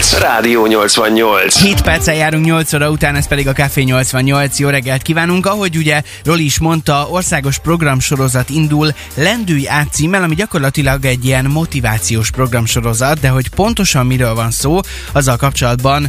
perc, 0.00 0.18
Rádió 0.18 0.66
88. 0.66 1.60
7 1.60 1.80
perccel 1.80 2.14
járunk 2.14 2.44
8 2.44 2.72
óra 2.72 2.90
után, 2.90 3.16
ez 3.16 3.28
pedig 3.28 3.48
a 3.48 3.52
Café 3.52 3.82
88. 3.82 4.58
Jó 4.58 4.68
reggelt 4.68 5.02
kívánunk! 5.02 5.46
Ahogy 5.46 5.76
ugye 5.76 6.02
Roli 6.24 6.44
is 6.44 6.58
mondta, 6.58 7.06
országos 7.10 7.58
programsorozat 7.58 8.50
indul 8.50 8.94
Lendülj 9.14 9.68
át 9.68 9.92
címmel, 9.92 10.22
ami 10.22 10.34
gyakorlatilag 10.34 11.04
egy 11.04 11.24
ilyen 11.24 11.44
motivációs 11.44 12.30
programsorozat, 12.30 13.20
de 13.20 13.28
hogy 13.28 13.48
pontosan 13.48 14.06
miről 14.06 14.34
van 14.34 14.50
szó, 14.50 14.80
azzal 15.12 15.36
kapcsolatban 15.36 16.08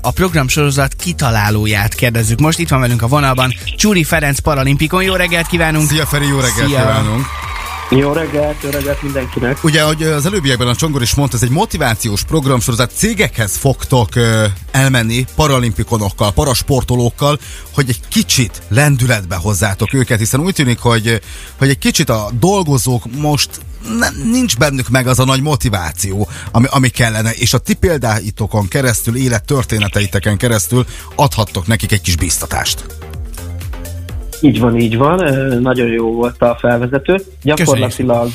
a 0.00 0.10
programsorozat 0.10 0.94
kitalálóját 0.94 1.94
kérdezzük. 1.94 2.40
Most 2.40 2.58
itt 2.58 2.68
van 2.68 2.80
velünk 2.80 3.02
a 3.02 3.06
vonalban 3.06 3.54
Csúri 3.76 4.04
Ferenc 4.04 4.38
Paralimpikon. 4.38 5.02
Jó 5.02 5.14
reggelt 5.14 5.46
kívánunk! 5.46 5.88
Szia 5.88 6.06
Feri, 6.06 6.26
jó 6.26 6.36
reggelt 6.36 6.68
Szia. 6.68 6.78
kívánunk! 6.78 7.49
Jó 7.90 8.12
reggelt, 8.12 8.56
jó 8.62 8.70
reggelt 8.70 9.02
mindenkinek. 9.02 9.64
Ugye, 9.64 9.82
ahogy 9.82 10.02
az 10.02 10.26
előbbiekben 10.26 10.68
a 10.68 10.74
Csongor 10.74 11.02
is 11.02 11.14
mondta, 11.14 11.36
ez 11.36 11.42
egy 11.42 11.50
motivációs 11.50 12.22
programsorozat. 12.22 12.92
Cégekhez 12.94 13.56
fogtok 13.56 14.08
uh, 14.16 14.44
elmenni 14.70 15.24
paralimpikonokkal, 15.34 16.32
parasportolókkal, 16.32 17.38
hogy 17.74 17.88
egy 17.88 18.00
kicsit 18.08 18.62
lendületbe 18.68 19.36
hozzátok 19.36 19.94
őket, 19.94 20.18
hiszen 20.18 20.40
úgy 20.40 20.54
tűnik, 20.54 20.78
hogy, 20.78 21.20
hogy 21.58 21.68
egy 21.68 21.78
kicsit 21.78 22.08
a 22.08 22.30
dolgozók 22.38 23.02
most 23.16 23.50
ne, 23.98 24.08
nincs 24.30 24.56
bennük 24.56 24.88
meg 24.88 25.06
az 25.06 25.18
a 25.18 25.24
nagy 25.24 25.42
motiváció, 25.42 26.28
ami, 26.52 26.66
ami 26.70 26.88
kellene, 26.88 27.30
és 27.32 27.54
a 27.54 27.58
ti 27.58 27.74
példáitokon 27.74 28.68
keresztül, 28.68 29.16
élettörténeteiteken 29.16 30.36
keresztül 30.36 30.86
adhattok 31.14 31.66
nekik 31.66 31.92
egy 31.92 32.00
kis 32.00 32.16
biztatást. 32.16 32.84
Így 34.40 34.60
van, 34.60 34.78
így 34.78 34.96
van. 34.96 35.18
Nagyon 35.60 35.88
jó 35.88 36.12
volt 36.12 36.42
a 36.42 36.56
felvezető. 36.58 37.16
Gyakorlatilag, 37.42 38.28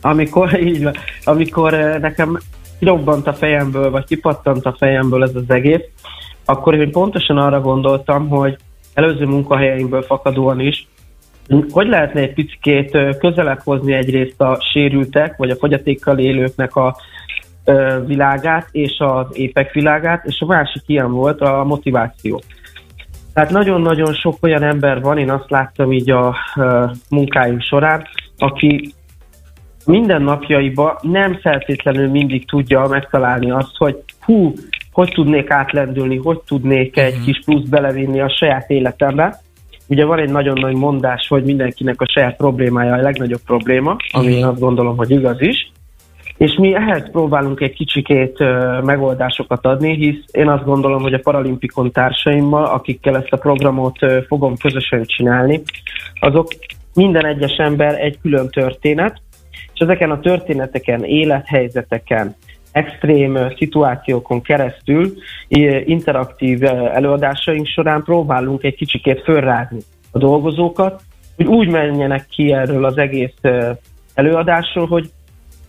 amikor, 0.00 0.58
így 0.70 0.82
van, 0.82 0.94
amikor 1.24 1.72
nekem 2.00 2.38
kirobbant 2.78 3.26
a 3.26 3.34
fejemből, 3.34 3.90
vagy 3.90 4.04
kipattant 4.04 4.64
a 4.64 4.74
fejemből 4.78 5.22
ez 5.22 5.34
az 5.34 5.50
egész, 5.50 5.84
akkor 6.44 6.74
én 6.74 6.90
pontosan 6.90 7.38
arra 7.38 7.60
gondoltam, 7.60 8.28
hogy 8.28 8.56
előző 8.94 9.24
munkahelyeinkből 9.24 10.02
fakadóan 10.02 10.60
is, 10.60 10.88
hogy 11.70 11.88
lehetne 11.88 12.20
egy 12.20 12.32
picit 12.32 12.96
közelebb 13.18 13.60
hozni 13.64 13.92
egyrészt 13.92 14.40
a 14.40 14.58
sérültek, 14.72 15.36
vagy 15.36 15.50
a 15.50 15.56
fogyatékkal 15.56 16.18
élőknek 16.18 16.76
a 16.76 16.96
világát 18.06 18.68
és 18.70 18.96
az 18.98 19.26
épek 19.32 19.72
világát, 19.72 20.24
és 20.24 20.40
a 20.40 20.46
másik 20.46 20.82
ilyen 20.86 21.12
volt 21.12 21.40
a 21.40 21.64
motiváció. 21.64 22.42
Tehát 23.38 23.52
nagyon-nagyon 23.52 24.14
sok 24.14 24.36
olyan 24.40 24.62
ember 24.62 25.00
van, 25.00 25.18
én 25.18 25.30
azt 25.30 25.50
láttam 25.50 25.92
így 25.92 26.10
a 26.10 26.36
munkáim 27.10 27.60
során, 27.60 28.06
aki 28.38 28.94
minden 29.84 30.22
napjaiban 30.22 30.96
nem 31.02 31.38
feltétlenül 31.40 32.08
mindig 32.08 32.48
tudja 32.48 32.86
megtalálni 32.86 33.50
azt, 33.50 33.76
hogy 33.76 33.96
hú, 34.20 34.54
hogy 34.92 35.12
tudnék 35.12 35.50
átlendülni, 35.50 36.16
hogy 36.16 36.40
tudnék 36.46 36.96
egy 36.96 37.10
uh-huh. 37.10 37.24
kis 37.24 37.40
plusz 37.44 37.68
belevinni 37.68 38.20
a 38.20 38.36
saját 38.36 38.70
életembe. 38.70 39.40
Ugye 39.86 40.04
van 40.04 40.18
egy 40.18 40.30
nagyon 40.30 40.58
nagy 40.60 40.74
mondás, 40.74 41.28
hogy 41.28 41.44
mindenkinek 41.44 42.00
a 42.00 42.08
saját 42.08 42.36
problémája 42.36 42.94
a 42.94 43.02
legnagyobb 43.02 43.42
probléma, 43.46 43.96
ami 44.10 44.26
uh-huh. 44.26 44.38
én 44.38 44.44
azt 44.44 44.60
gondolom, 44.60 44.96
hogy 44.96 45.10
igaz 45.10 45.40
is. 45.40 45.72
És 46.38 46.54
mi 46.54 46.74
ehhez 46.74 47.10
próbálunk 47.10 47.60
egy 47.60 47.74
kicsikét 47.74 48.38
megoldásokat 48.82 49.66
adni, 49.66 49.94
hisz 49.94 50.24
én 50.32 50.48
azt 50.48 50.64
gondolom, 50.64 51.02
hogy 51.02 51.14
a 51.14 51.20
paralimpikon 51.22 51.92
társaimmal, 51.92 52.64
akikkel 52.64 53.16
ezt 53.16 53.32
a 53.32 53.36
programot 53.36 53.98
fogom 54.26 54.56
közösen 54.56 55.04
csinálni, 55.04 55.62
azok 56.20 56.48
minden 56.94 57.26
egyes 57.26 57.56
ember 57.56 58.00
egy 58.00 58.18
külön 58.22 58.48
történet, 58.48 59.20
és 59.74 59.80
ezeken 59.80 60.10
a 60.10 60.20
történeteken, 60.20 61.04
élethelyzeteken, 61.04 62.34
extrém 62.72 63.38
szituációkon 63.56 64.42
keresztül 64.42 65.12
interaktív 65.84 66.64
előadásaink 66.92 67.66
során 67.66 68.02
próbálunk 68.02 68.62
egy 68.62 68.74
kicsikét 68.74 69.22
fölrázni 69.22 69.78
a 70.10 70.18
dolgozókat, 70.18 71.02
hogy 71.36 71.46
úgy 71.46 71.68
menjenek 71.68 72.26
ki 72.30 72.52
erről 72.52 72.84
az 72.84 72.98
egész 72.98 73.34
előadásról, 74.14 74.86
hogy 74.86 75.10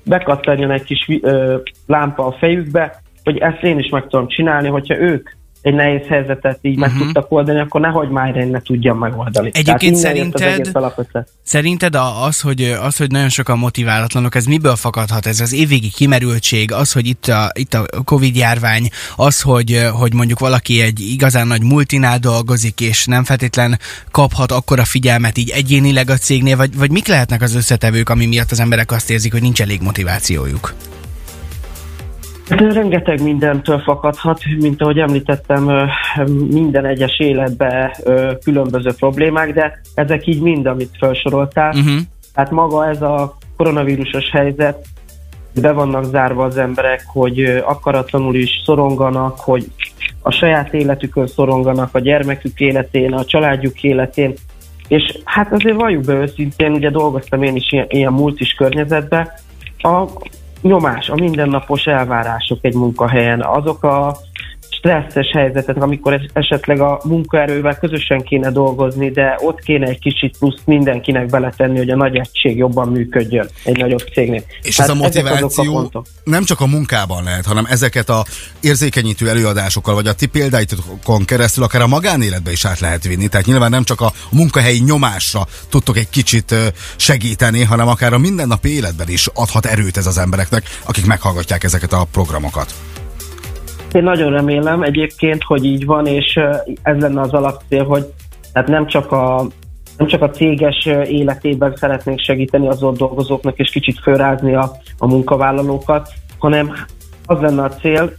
bekattanjon 0.05 0.71
egy 0.71 0.83
kis 0.83 1.07
ö, 1.21 1.57
lámpa 1.87 2.25
a 2.25 2.31
fejükbe, 2.31 3.01
hogy 3.23 3.37
ezt 3.37 3.63
én 3.63 3.79
is 3.79 3.89
meg 3.89 4.07
tudom 4.07 4.27
csinálni, 4.27 4.67
hogyha 4.67 4.97
ők 4.97 5.29
egy 5.61 5.73
nehéz 5.73 6.07
helyzetet 6.07 6.59
így 6.61 6.77
uh-huh. 6.77 6.87
meg 6.87 6.95
mhm. 6.95 7.03
tudtak 7.03 7.31
oldani, 7.31 7.59
akkor 7.59 7.81
nehogy 7.81 8.09
már 8.09 8.35
én 8.35 8.47
ne 8.47 8.61
tudjam 8.61 8.97
megoldani. 8.97 9.49
Egyébként 9.53 9.95
szerinted, 9.95 10.71
szerinted 11.43 11.95
az 12.25 12.41
hogy, 12.41 12.61
az, 12.81 12.97
hogy 12.97 13.11
nagyon 13.11 13.29
sokan 13.29 13.57
motiválatlanok, 13.57 14.35
ez 14.35 14.45
miből 14.45 14.75
fakadhat? 14.75 15.25
Ez 15.25 15.39
az 15.39 15.53
évvégi 15.53 15.89
kimerültség, 15.89 16.73
az, 16.73 16.91
hogy 16.91 17.07
itt 17.07 17.27
a, 17.27 17.51
itt 17.53 17.73
a 17.73 17.85
Covid 18.03 18.35
járvány, 18.35 18.89
az, 19.15 19.41
hogy, 19.41 19.87
hogy 19.93 20.13
mondjuk 20.13 20.39
valaki 20.39 20.81
egy 20.81 20.99
igazán 20.99 21.47
nagy 21.47 21.63
multinál 21.63 22.19
dolgozik, 22.19 22.81
és 22.81 23.05
nem 23.05 23.23
feltétlen 23.23 23.79
kaphat 24.11 24.51
akkora 24.51 24.83
figyelmet 24.83 25.37
így 25.37 25.49
egyénileg 25.49 26.09
a 26.09 26.17
cégnél, 26.17 26.57
vagy, 26.57 26.77
vagy 26.77 26.91
mik 26.91 27.07
lehetnek 27.07 27.41
az 27.41 27.55
összetevők, 27.55 28.09
ami 28.09 28.25
miatt 28.25 28.51
az 28.51 28.59
emberek 28.59 28.91
azt 28.91 29.09
érzik, 29.09 29.31
hogy 29.31 29.41
nincs 29.41 29.61
elég 29.61 29.81
motivációjuk? 29.81 30.73
De 32.49 32.73
rengeteg 32.73 33.23
mindentől 33.23 33.79
fakadhat, 33.79 34.41
mint 34.59 34.81
ahogy 34.81 34.99
említettem, 34.99 35.89
minden 36.49 36.85
egyes 36.85 37.19
életben 37.19 37.91
különböző 38.43 38.89
problémák, 38.99 39.53
de 39.53 39.81
ezek 39.95 40.27
így 40.27 40.41
mind, 40.41 40.65
amit 40.65 40.97
felsoroltál. 40.99 41.69
Uh-huh. 41.69 41.99
Tehát 42.33 42.51
maga 42.51 42.89
ez 42.89 43.01
a 43.01 43.37
koronavírusos 43.57 44.29
helyzet, 44.31 44.85
be 45.61 45.71
vannak 45.71 46.03
zárva 46.03 46.43
az 46.43 46.57
emberek, 46.57 47.03
hogy 47.07 47.39
akaratlanul 47.65 48.35
is 48.35 48.61
szoronganak, 48.65 49.39
hogy 49.39 49.65
a 50.21 50.31
saját 50.31 50.73
életükön 50.73 51.27
szoronganak, 51.27 51.95
a 51.95 51.99
gyermekük 51.99 52.59
életén, 52.59 53.13
a 53.13 53.25
családjuk 53.25 53.83
életén, 53.83 54.33
és 54.87 55.17
hát 55.23 55.53
azért 55.53 55.75
valljuk 55.75 56.05
be 56.05 56.13
őszintén, 56.13 56.71
ugye 56.71 56.89
dolgoztam 56.89 57.43
én 57.43 57.55
is 57.55 57.71
ilyen, 57.71 57.85
ilyen 57.89 58.13
multis 58.13 58.53
környezetben, 58.53 59.29
a 59.77 60.05
nyomás, 60.61 61.09
a 61.09 61.15
mindennapos 61.15 61.85
elvárások 61.85 62.59
egy 62.61 62.73
munkahelyen, 62.73 63.41
azok 63.41 63.83
a 63.83 64.17
stresszes 64.79 65.31
helyzetet, 65.33 65.77
amikor 65.77 66.21
esetleg 66.33 66.79
a 66.79 67.01
munkaerővel 67.03 67.77
közösen 67.77 68.21
kéne 68.21 68.51
dolgozni, 68.51 69.09
de 69.09 69.37
ott 69.41 69.59
kéne 69.59 69.87
egy 69.87 69.99
kicsit 69.99 70.37
plusz 70.37 70.61
mindenkinek 70.65 71.25
beletenni, 71.25 71.77
hogy 71.77 71.89
a 71.89 71.95
nagy 71.95 72.15
egység 72.15 72.57
jobban 72.57 72.87
működjön 72.87 73.47
egy 73.63 73.77
nagyobb 73.77 74.03
cégnél. 74.13 74.43
És 74.61 74.75
Tehát 74.75 74.91
ez 74.91 74.97
a 74.97 75.01
motiváció 75.01 75.77
a 75.77 76.01
nem 76.23 76.43
csak 76.43 76.61
a 76.61 76.65
munkában 76.65 77.23
lehet, 77.23 77.45
hanem 77.45 77.65
ezeket 77.69 78.09
a 78.09 78.25
érzékenyítő 78.61 79.29
előadásokkal, 79.29 79.93
vagy 79.93 80.07
a 80.07 80.13
ti 80.13 80.25
példáitokon 80.25 81.25
keresztül 81.25 81.63
akár 81.63 81.81
a 81.81 81.87
magánéletbe 81.87 82.51
is 82.51 82.65
át 82.65 82.79
lehet 82.79 83.03
vinni. 83.03 83.27
Tehát 83.27 83.45
nyilván 83.45 83.69
nem 83.69 83.83
csak 83.83 84.01
a 84.01 84.11
munkahelyi 84.31 84.79
nyomásra 84.79 85.47
tudtok 85.69 85.97
egy 85.97 86.09
kicsit 86.09 86.55
segíteni, 86.95 87.63
hanem 87.63 87.87
akár 87.87 88.13
a 88.13 88.17
mindennapi 88.17 88.69
életben 88.69 89.09
is 89.09 89.27
adhat 89.33 89.65
erőt 89.65 89.97
ez 89.97 90.07
az 90.07 90.17
embereknek, 90.17 90.63
akik 90.85 91.05
meghallgatják 91.05 91.63
ezeket 91.63 91.93
a 91.93 92.07
programokat. 92.11 92.73
Én 93.93 94.03
nagyon 94.03 94.31
remélem 94.31 94.83
egyébként, 94.83 95.43
hogy 95.43 95.65
így 95.65 95.85
van, 95.85 96.05
és 96.05 96.39
ez 96.81 96.97
lenne 96.97 97.21
az 97.21 97.33
alapcél, 97.33 97.83
hogy 97.83 98.05
tehát 98.53 98.67
nem 98.67 98.87
csak 98.87 99.11
a 99.11 99.47
nem 99.97 100.07
csak 100.07 100.21
a 100.21 100.29
céges 100.29 100.85
életében 101.05 101.75
szeretnénk 101.75 102.19
segíteni 102.19 102.67
az 102.67 102.83
ott 102.83 102.97
dolgozóknak, 102.97 103.57
és 103.57 103.69
kicsit 103.69 103.99
fölrázni 103.99 104.55
a, 104.55 104.71
a 104.97 105.07
munkavállalókat, 105.07 106.09
hanem 106.37 106.73
az 107.25 107.39
lenne 107.39 107.63
a 107.63 107.69
cél, 107.69 108.13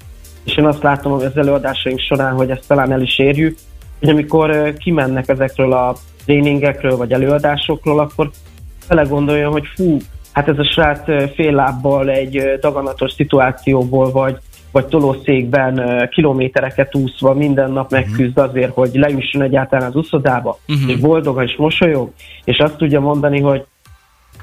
és 0.44 0.56
én 0.56 0.66
azt 0.66 0.82
látom 0.82 1.12
az 1.12 1.36
előadásaink 1.36 2.00
során, 2.00 2.34
hogy 2.34 2.50
ezt 2.50 2.66
talán 2.66 2.92
el 2.92 3.02
is 3.02 3.19
érjük, 3.19 3.58
hogy 3.98 4.08
amikor 4.08 4.75
kimennek 4.78 5.28
ezekről 5.28 5.72
a 5.72 5.94
tréningekről 6.25 6.97
vagy 6.97 7.12
előadásokról, 7.12 8.00
akkor 8.00 8.31
belegondoljon, 8.88 9.52
hogy 9.52 9.66
fú, 9.75 9.97
hát 10.32 10.48
ez 10.48 10.58
a 10.58 10.64
srác 10.64 11.32
fél 11.34 11.52
lábbal 11.52 12.10
egy 12.10 12.58
daganatos 12.60 13.12
szituációból, 13.12 14.11
vagy 14.11 14.37
vagy 14.72 14.87
tolószékben 14.87 16.08
kilométereket 16.11 16.94
úszva 16.94 17.34
minden 17.34 17.70
nap 17.70 17.90
mhm. 17.90 18.00
megküzd 18.00 18.38
azért, 18.38 18.75
hogy 18.75 18.90
leüssön 18.93 19.43
egyáltalán 19.43 19.88
az 19.88 19.96
uszodába, 19.96 20.58
uh-huh. 20.69 20.90
és 20.90 20.96
boldog 20.96 21.43
és 21.43 21.55
mosolyog, 21.56 22.12
és 22.44 22.58
azt 22.58 22.76
tudja 22.76 23.00
mondani, 23.00 23.40
hogy 23.40 23.64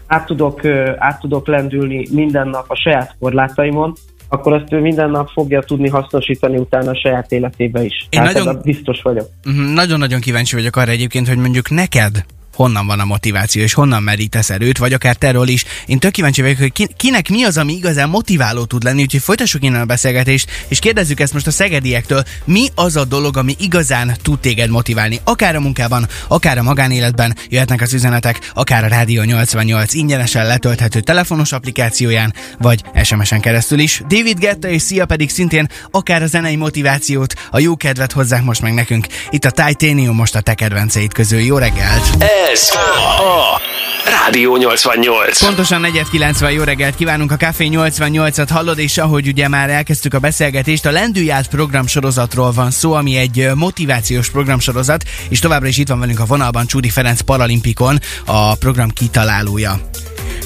át 0.08 0.26
tudok, 0.26 0.66
át 0.98 1.20
tudok 1.20 1.48
lendülni 1.48 2.08
minden 2.12 2.48
nap 2.48 2.66
a 2.68 2.76
saját 2.76 3.16
korlátaimon, 3.20 3.94
akkor 4.30 4.54
azt 4.54 4.74
ő 4.74 4.80
minden 4.80 5.10
nap 5.10 5.30
fogja 5.30 5.62
tudni 5.62 5.90
hasznosítani 5.90 6.58
utána 6.58 6.92
a 6.92 7.00
saját 7.00 7.32
életébe 7.32 7.84
is. 7.84 8.08
Én 8.10 8.20
Tehát 8.20 8.34
nagyon, 8.34 8.60
biztos 8.64 9.02
vagyok. 9.02 9.28
Uh-huh, 9.46 9.74
nagyon-nagyon 9.74 10.20
kíváncsi 10.20 10.56
vagyok 10.56 10.76
arra 10.76 10.92
egyébként, 10.92 11.28
hogy 11.28 11.38
mondjuk 11.38 11.70
neked 11.70 12.26
honnan 12.58 12.88
van 12.88 13.00
a 13.00 13.06
motiváció, 13.06 13.62
és 13.62 13.74
honnan 13.74 14.04
merítesz 14.04 14.50
erőt, 14.50 14.78
vagy 14.78 14.94
akár 14.94 15.16
terről 15.16 15.48
is. 15.48 15.66
Én 15.86 16.00
tök 16.00 16.12
kíváncsi 16.12 16.42
vagyok, 16.42 16.58
hogy 16.58 16.72
ki, 16.72 16.88
kinek 16.98 17.30
mi 17.30 17.44
az, 17.44 17.58
ami 17.58 17.74
igazán 17.74 18.10
motiváló 18.10 18.66
tud 18.66 18.84
lenni, 18.84 19.02
úgyhogy 19.02 19.22
folytassuk 19.22 19.64
innen 19.64 19.82
a 19.82 19.86
beszélgetést, 19.86 20.50
és 20.68 20.80
kérdezzük 20.80 21.20
ezt 21.20 21.34
most 21.34 21.48
a 21.48 21.52
szegediektől, 21.52 22.24
mi 22.46 22.68
az 22.76 22.96
a 22.96 23.06
dolog, 23.06 23.38
ami 23.38 23.56
igazán 23.60 24.16
tud 24.22 24.40
téged 24.40 24.70
motiválni, 24.70 25.20
akár 25.24 25.56
a 25.56 25.60
munkában, 25.60 26.08
akár 26.28 26.58
a 26.58 26.64
magánéletben, 26.64 27.36
jöhetnek 27.50 27.82
az 27.82 27.94
üzenetek, 27.94 28.52
akár 28.54 28.84
a 28.84 28.88
Rádió 28.88 29.24
88 29.24 29.94
ingyenesen 29.94 30.48
letölthető 30.48 31.00
telefonos 31.00 31.52
applikációján, 31.52 32.34
vagy 32.60 32.84
SMS-en 33.04 33.40
keresztül 33.40 33.80
is. 33.80 34.02
David 34.08 34.40
Getta 34.40 34.68
és 34.68 34.82
Szia 34.82 35.06
pedig 35.06 35.30
szintén 35.30 35.70
akár 35.92 36.22
a 36.22 36.28
zenei 36.28 36.56
motivációt, 36.56 37.34
a 37.52 37.60
jó 37.60 37.76
kedvet 37.76 38.12
hozzák 38.12 38.44
most 38.44 38.62
meg 38.62 38.74
nekünk. 38.74 39.08
Itt 39.30 39.46
a 39.46 39.52
Titanium 39.52 40.16
most 40.16 40.36
a 40.36 40.42
te 40.42 40.54
kedvenceid 40.54 41.14
közül. 41.14 41.40
Jó 41.40 41.58
reggelt! 41.58 42.18
Ez 42.52 42.70
a 42.72 43.62
Rádió 44.06 44.58
88. 44.58 45.40
Pontosan 45.40 45.82
490 45.82 46.52
jó 46.52 46.64
reggelt 46.64 46.96
kívánunk 46.96 47.32
a 47.32 47.36
Café 47.36 47.70
88-at 47.72 48.48
hallod, 48.52 48.80
és 48.80 48.98
ahogy 48.98 49.28
ugye 49.28 49.48
már 49.48 49.70
elkezdtük 49.70 50.14
a 50.14 50.20
beszélgetést, 50.20 50.86
a 50.86 50.92
Lendülját 50.92 51.48
programsorozatról 51.48 52.52
van 52.52 52.72
szó, 52.72 52.94
ami 52.94 53.16
egy 53.16 53.50
motivációs 53.56 54.30
programsorozat, 54.30 55.04
és 55.30 55.40
továbbra 55.40 55.68
is 55.68 55.78
itt 55.78 55.88
van 55.88 56.00
velünk 56.00 56.20
a 56.20 56.26
vonalban 56.26 56.66
Csúdi 56.66 56.90
Ferenc 56.90 57.22
Paralimpikon, 57.22 58.00
a 58.26 58.56
program 58.56 58.90
kitalálója. 58.90 59.80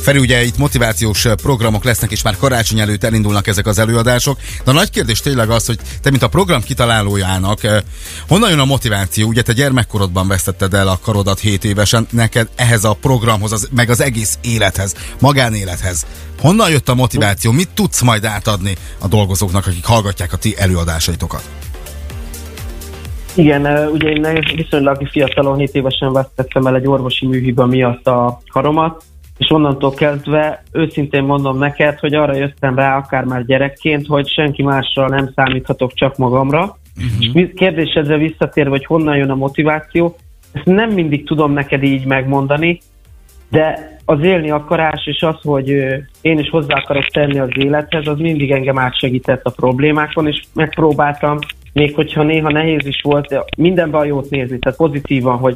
Feri, 0.01 0.19
ugye 0.19 0.43
itt 0.43 0.57
motivációs 0.57 1.27
programok 1.41 1.83
lesznek, 1.83 2.11
és 2.11 2.23
már 2.23 2.37
karácsony 2.37 2.79
előtt 2.79 3.03
elindulnak 3.03 3.47
ezek 3.47 3.65
az 3.67 3.79
előadások. 3.79 4.37
De 4.63 4.71
a 4.71 4.73
nagy 4.73 4.89
kérdés 4.89 5.19
tényleg 5.19 5.49
az, 5.49 5.65
hogy 5.65 5.79
te, 6.01 6.09
mint 6.09 6.23
a 6.23 6.27
program 6.27 6.61
kitalálójának, 6.61 7.59
honnan 8.27 8.49
jön 8.49 8.59
a 8.59 8.65
motiváció? 8.65 9.27
Ugye 9.27 9.41
te 9.41 9.53
gyermekkorodban 9.53 10.27
vesztetted 10.27 10.73
el 10.73 10.87
a 10.87 10.99
karodat 11.01 11.39
7 11.39 11.63
évesen, 11.63 12.07
neked 12.09 12.49
ehhez 12.55 12.83
a 12.83 12.93
programhoz, 13.01 13.51
az, 13.51 13.69
meg 13.75 13.89
az 13.89 14.01
egész 14.01 14.37
élethez, 14.41 14.95
magánélethez. 15.19 16.05
Honnan 16.39 16.69
jött 16.69 16.89
a 16.89 16.95
motiváció? 16.95 17.51
Mit 17.51 17.69
tudsz 17.73 18.01
majd 18.01 18.25
átadni 18.25 18.75
a 18.99 19.07
dolgozóknak, 19.07 19.67
akik 19.67 19.85
hallgatják 19.85 20.33
a 20.33 20.37
ti 20.37 20.55
előadásaitokat? 20.57 21.43
Igen, 23.35 23.87
ugye 23.87 24.09
én 24.09 24.45
viszonylag 24.55 25.07
fiatalon, 25.07 25.57
7 25.57 25.75
évesen 25.75 26.13
vesztettem 26.13 26.65
el 26.65 26.75
egy 26.75 26.87
orvosi 26.87 27.27
műhiba 27.27 27.65
miatt 27.65 28.07
a 28.07 28.41
karomat, 28.51 29.03
és 29.37 29.51
onnantól 29.51 29.91
kezdve 29.91 30.63
őszintén 30.71 31.23
mondom 31.23 31.57
neked, 31.57 31.99
hogy 31.99 32.13
arra 32.13 32.35
jöttem 32.35 32.75
rá, 32.75 32.97
akár 32.97 33.23
már 33.23 33.45
gyerekként, 33.45 34.07
hogy 34.07 34.29
senki 34.29 34.63
másra 34.63 35.07
nem 35.07 35.31
számíthatok, 35.35 35.93
csak 35.93 36.17
magamra. 36.17 36.77
Uh-huh. 36.97 37.41
És 37.41 37.49
kérdésedre 37.55 38.17
visszatérve, 38.17 38.69
hogy 38.69 38.85
honnan 38.85 39.17
jön 39.17 39.29
a 39.29 39.35
motiváció, 39.35 40.15
ezt 40.51 40.65
nem 40.65 40.89
mindig 40.89 41.25
tudom 41.25 41.51
neked 41.51 41.83
így 41.83 42.05
megmondani, 42.05 42.79
de 43.49 43.97
az 44.05 44.23
élni 44.23 44.51
akarás 44.51 45.05
és 45.05 45.21
az, 45.21 45.35
hogy 45.41 45.67
én 46.21 46.39
is 46.39 46.49
hozzá 46.49 46.75
akarok 46.75 47.05
tenni 47.05 47.39
az 47.39 47.49
élethez, 47.53 48.07
az 48.07 48.17
mindig 48.17 48.51
engem 48.51 48.79
átsegített 48.79 49.45
a 49.45 49.53
problémákon, 49.55 50.27
és 50.27 50.41
megpróbáltam, 50.53 51.37
még 51.73 51.95
hogyha 51.95 52.23
néha 52.23 52.49
nehéz 52.49 52.85
is 52.85 53.01
volt, 53.03 53.35
mindenben 53.57 54.01
a 54.01 54.05
jót 54.05 54.29
nézni, 54.29 54.59
tehát 54.59 54.77
pozitívan, 54.77 55.37
hogy 55.37 55.55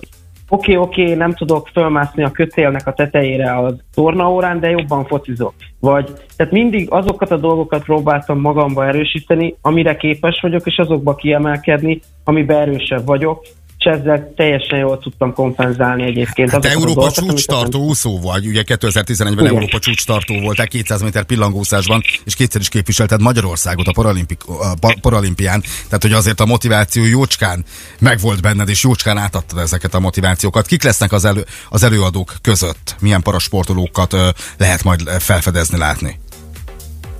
oké, 0.50 0.76
okay, 0.76 0.88
oké, 0.88 1.02
okay, 1.02 1.16
nem 1.16 1.34
tudok 1.34 1.68
fölmászni 1.74 2.24
a 2.24 2.32
kötélnek 2.32 2.88
a 2.88 2.94
tetejére 2.94 3.52
a 3.52 3.76
tornaórán, 3.94 4.60
de 4.60 4.70
jobban 4.70 5.06
focizok. 5.06 5.54
Vagy, 5.80 6.10
tehát 6.36 6.54
mindig 6.54 6.92
azokat 6.92 7.32
a 7.32 7.38
dolgokat 7.38 7.84
próbáltam 7.84 8.40
magamba 8.40 8.86
erősíteni, 8.86 9.56
amire 9.62 9.96
képes 9.96 10.40
vagyok, 10.42 10.66
és 10.66 10.78
azokba 10.78 11.16
kiemelkedni, 11.16 12.02
amiben 12.24 12.60
erősebb 12.60 13.06
vagyok, 13.06 13.46
és 13.86 13.92
ezzel 13.92 14.34
teljesen 14.36 14.80
jól 14.80 15.00
tudtam 15.00 15.34
kompenzálni 15.34 16.04
egyébként. 16.04 16.52
Hát 16.52 16.66
Európa 16.66 17.12
csúcs 17.12 17.46
tartó 17.46 17.80
úszó 17.80 18.20
vagy, 18.20 18.48
ugye 18.48 18.64
2011-ben 18.68 19.48
Európa 19.48 19.80
csúcs 19.80 20.06
tartó 20.06 20.40
voltál 20.40 20.68
200 20.68 21.02
méter 21.02 21.24
pillangószásban, 21.24 22.02
és 22.26 22.36
kétszer 22.36 22.62
is 22.62 22.70
képviselted 22.70 23.22
Magyarországot 23.22 23.88
a, 23.88 23.92
Paralimpik, 23.92 24.42
a 24.48 24.98
Paralimpián, 25.02 25.62
tehát 25.62 26.02
hogy 26.02 26.12
azért 26.12 26.40
a 26.40 26.46
motiváció 26.46 27.04
jócskán 27.04 27.64
megvolt 28.00 28.42
benned, 28.42 28.70
és 28.70 28.84
jócskán 28.84 29.18
átadtad 29.18 29.60
ezeket 29.60 29.94
a 29.94 30.00
motivációkat. 30.00 30.66
Kik 30.66 30.84
lesznek 30.84 31.12
az, 31.12 31.26
elő, 31.26 31.44
az 31.70 31.84
előadók 31.84 32.34
között? 32.42 32.96
Milyen 33.00 33.22
parasportolókat 33.22 34.16
lehet 34.58 34.84
majd 34.84 35.10
felfedezni, 35.10 35.78
látni? 35.78 36.20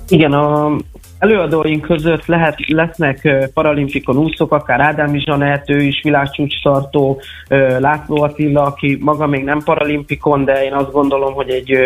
Igen, 0.08 0.32
a, 0.32 0.76
Előadóink 1.26 1.82
között 1.82 2.26
lehet, 2.26 2.54
lesznek 2.66 3.48
paralimpikon 3.54 4.16
úszók, 4.16 4.52
akár 4.52 4.80
Ádám 4.80 5.18
Zsanett, 5.18 5.70
ő 5.70 5.82
is 5.82 6.00
világcsúcstartó, 6.02 7.20
László 7.78 8.22
Attila, 8.22 8.62
aki 8.62 8.98
maga 9.00 9.26
még 9.26 9.44
nem 9.44 9.62
paralimpikon, 9.64 10.44
de 10.44 10.64
én 10.64 10.72
azt 10.72 10.92
gondolom, 10.92 11.34
hogy 11.34 11.50
egy 11.50 11.78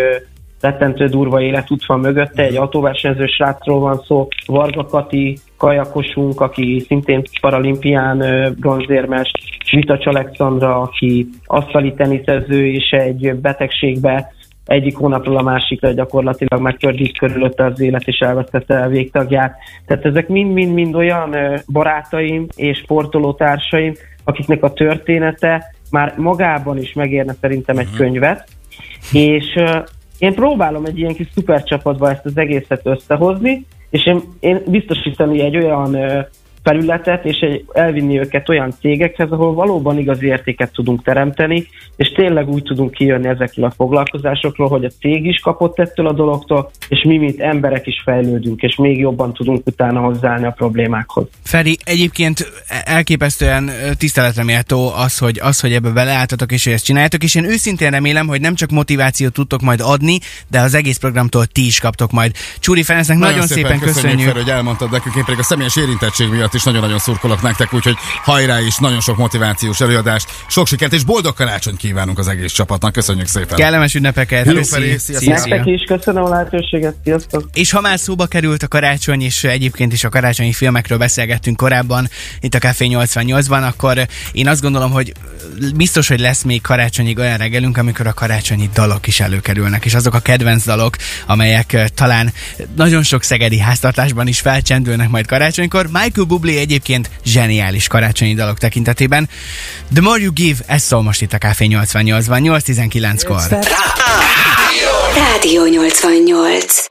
rettentő 0.60 1.06
durva 1.06 1.40
élet 1.40 1.70
út 1.70 1.87
van 1.87 2.00
mögötte, 2.00 2.42
egy 2.42 2.56
autóversenyző 2.56 3.26
srácról 3.26 3.81
van 3.81 4.00
szó, 4.06 4.28
Varga 4.46 4.84
Kati, 4.84 5.38
kajakosunk, 5.56 6.40
aki 6.40 6.84
szintén 6.86 7.22
paralimpián 7.40 8.25
bronzérmes, 8.58 9.31
Vitacs 9.70 10.06
Alexandra, 10.06 10.81
aki 10.81 11.28
asztali 11.44 11.94
teniszező 11.94 12.66
és 12.66 12.90
egy 12.90 13.34
betegségbe 13.34 14.32
egyik 14.70 14.96
hónapról 14.96 15.37
a 15.37 15.43
másikra 15.43 15.93
gyakorlatilag 15.93 16.61
megtördít 16.61 17.19
körülötte 17.19 17.64
az 17.64 17.81
élet, 17.81 18.02
és 18.06 18.19
elvesztette 18.19 18.82
a 18.82 18.88
végtagját. 18.88 19.56
Tehát 19.87 20.05
ezek 20.05 20.28
mind-mind-mind 20.28 20.94
olyan 20.94 21.37
barátaim 21.72 22.46
és 22.56 22.78
sportolótársaim, 22.78 23.94
akiknek 24.25 24.62
a 24.62 24.72
története 24.72 25.75
már 25.90 26.14
magában 26.17 26.78
is 26.78 26.93
megérne 26.93 27.34
szerintem 27.40 27.78
egy 27.78 27.87
mhm. 27.87 27.96
könyvet, 27.96 28.49
és 29.12 29.44
én 30.19 30.34
próbálom 30.34 30.84
egy 30.84 30.99
ilyen 30.99 31.14
kis 31.14 31.28
szupercsapatba 31.34 32.11
ezt 32.11 32.25
az 32.25 32.37
egészet 32.37 32.81
összehozni, 32.87 33.67
és 33.90 34.06
én, 34.06 34.20
én 34.40 34.62
biztosítani 34.67 35.40
egy 35.40 35.56
olyan 35.56 35.96
felületet, 36.62 37.24
és 37.24 37.36
egy, 37.36 37.64
elvinni 37.72 38.18
őket 38.18 38.48
olyan 38.48 38.74
cégekhez, 38.80 39.30
ahol 39.30 39.54
valóban 39.54 39.98
igazi 39.98 40.26
értéket 40.26 40.72
tudunk 40.72 41.02
teremteni, 41.02 41.66
és 41.96 42.12
tényleg 42.12 42.48
úgy 42.48 42.62
tudunk 42.62 42.90
kijönni 42.90 43.28
ezekről 43.28 43.64
a 43.64 43.72
foglalkozásokról, 43.76 44.68
hogy 44.68 44.84
a 44.84 44.90
cég 45.00 45.26
is 45.26 45.40
kapott 45.40 45.78
ettől 45.78 46.06
a 46.06 46.12
dologtól, 46.12 46.70
és 46.88 47.04
mi, 47.06 47.18
mint 47.18 47.40
emberek 47.40 47.86
is 47.86 48.00
fejlődünk, 48.04 48.62
és 48.62 48.76
még 48.76 48.98
jobban 48.98 49.32
tudunk 49.32 49.66
utána 49.66 50.00
hozzáállni 50.00 50.46
a 50.46 50.50
problémákhoz. 50.50 51.26
Feri, 51.44 51.78
egyébként 51.84 52.52
elképesztően 52.84 53.70
tiszteletre 53.98 54.44
méltó 54.44 54.92
az, 54.94 55.18
hogy, 55.18 55.38
az, 55.42 55.60
hogy 55.60 55.72
ebbe 55.72 55.90
beleálltatok 55.90 56.52
és 56.52 56.66
ezt 56.66 56.84
csináljátok, 56.84 57.22
és 57.22 57.34
én 57.34 57.44
őszintén 57.44 57.90
remélem, 57.90 58.26
hogy 58.26 58.40
nem 58.40 58.54
csak 58.54 58.70
motivációt 58.70 59.32
tudtok 59.32 59.60
majd 59.60 59.80
adni, 59.82 60.18
de 60.48 60.60
az 60.60 60.74
egész 60.74 60.98
programtól 60.98 61.46
ti 61.46 61.66
is 61.66 61.80
kaptok 61.80 62.10
majd. 62.10 62.32
Csúri 62.58 62.82
Ferencnek 62.82 63.18
nagyon, 63.18 63.32
nagyon 63.32 63.48
szépen, 63.48 63.70
szépen 63.70 63.86
köszönjük. 63.86 64.02
köszönjük 64.02 64.32
Fel, 64.32 64.42
hogy 64.42 64.50
elmondtad 64.50 64.90
nekünk, 64.90 65.14
én 65.14 65.24
pedig 65.24 65.40
a 65.40 65.42
személyes 65.42 65.76
érintettség 65.76 66.28
miatt 66.28 66.50
miatt 66.50 66.59
is 66.60 66.66
nagyon-nagyon 66.66 66.98
szurkolok 66.98 67.42
nektek, 67.42 67.74
úgyhogy 67.74 67.96
hajrá 68.22 68.60
is, 68.60 68.76
nagyon 68.76 69.00
sok 69.00 69.16
motivációs 69.16 69.80
előadást, 69.80 70.28
sok 70.48 70.66
sikert 70.66 70.92
és 70.92 71.04
boldog 71.04 71.34
karácsonyt 71.34 71.76
kívánunk 71.76 72.18
az 72.18 72.28
egész 72.28 72.52
csapatnak. 72.52 72.92
Köszönjük 72.92 73.26
szépen. 73.26 73.56
Kellemes 73.56 73.94
ünnepeket. 73.94 74.44
Nektek 74.44 75.66
is 75.66 75.82
köszönöm 75.86 76.24
a 76.24 76.28
lehetőséget. 76.28 76.94
Sziasztok. 77.04 77.48
És 77.52 77.70
ha 77.70 77.80
már 77.80 77.98
szóba 77.98 78.26
került 78.26 78.62
a 78.62 78.68
karácsony, 78.68 79.22
és 79.22 79.44
egyébként 79.44 79.92
is 79.92 80.04
a 80.04 80.08
karácsonyi 80.08 80.52
filmekről 80.52 80.98
beszélgettünk 80.98 81.56
korábban 81.56 82.08
itt 82.40 82.55
a 82.55 82.58
Café 82.58 82.86
88-ban, 82.90 83.67
akkor 83.69 84.06
én 84.32 84.48
azt 84.48 84.60
gondolom, 84.60 84.90
hogy 84.90 85.12
biztos, 85.74 86.08
hogy 86.08 86.20
lesz 86.20 86.43
még 86.43 86.60
karácsonyig 86.60 87.19
olyan 87.19 87.36
reggelünk, 87.36 87.76
amikor 87.76 88.06
a 88.06 88.12
karácsonyi 88.12 88.70
dalok 88.74 89.06
is 89.06 89.20
előkerülnek, 89.20 89.84
és 89.84 89.94
azok 89.94 90.14
a 90.14 90.20
kedvenc 90.20 90.64
dalok, 90.64 90.96
amelyek 91.26 91.90
talán 91.94 92.32
nagyon 92.76 93.02
sok 93.02 93.22
szegedi 93.22 93.58
háztartásban 93.58 94.26
is 94.26 94.40
felcsendülnek 94.40 95.08
majd 95.08 95.26
karácsonykor. 95.26 95.86
Michael 95.86 96.26
Bublé 96.41 96.59
egyébként 96.59 97.11
zseniális 97.25 97.87
karácsonyi 97.87 98.35
dalok 98.35 98.59
tekintetében. 98.59 99.29
The 99.93 100.03
More 100.03 100.20
You 100.20 100.32
Give, 100.32 100.59
ez 100.67 100.82
szól 100.82 101.03
most 101.03 101.23
itt 101.23 101.32
a 101.32 101.39
Café 101.39 101.67
88-ban, 101.70 102.61
8-19-kor. 102.65 103.59
Rádió 105.15 105.67
88 105.67 106.91